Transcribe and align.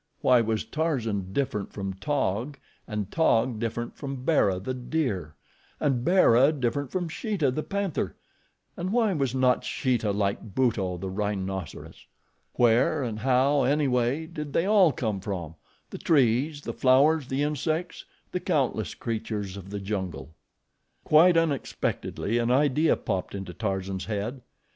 Why 0.21 0.41
was 0.41 0.63
Tarzan 0.63 1.31
different 1.31 1.73
from 1.73 1.93
Taug, 1.93 2.57
and 2.87 3.11
Taug 3.11 3.59
different 3.59 3.95
from 3.95 4.25
Bara, 4.25 4.59
the 4.59 4.73
deer, 4.73 5.35
and 5.79 6.03
Bara 6.03 6.51
different 6.51 6.89
from 6.89 7.07
Sheeta, 7.07 7.51
the 7.51 7.61
panther, 7.61 8.15
and 8.75 8.91
why 8.91 9.13
was 9.13 9.35
not 9.35 9.63
Sheeta 9.63 10.11
like 10.11 10.55
Buto, 10.55 10.97
the 10.97 11.11
rhinoceros? 11.11 12.07
Where 12.53 13.03
and 13.03 13.19
how, 13.19 13.61
anyway, 13.61 14.25
did 14.25 14.53
they 14.53 14.65
all 14.65 14.91
come 14.91 15.19
from 15.19 15.53
the 15.91 15.99
trees, 15.99 16.61
the 16.61 16.73
flowers, 16.73 17.27
the 17.27 17.43
insects, 17.43 18.03
the 18.31 18.39
countless 18.39 18.95
creatures 18.95 19.55
of 19.55 19.69
the 19.69 19.79
jungle? 19.79 20.33
Quite 21.03 21.37
unexpectedly 21.37 22.39
an 22.39 22.49
idea 22.49 22.95
popped 22.95 23.35
into 23.35 23.53
Tarzan's 23.53 24.05
head. 24.05 24.41